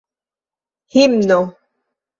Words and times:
himno 0.95 1.39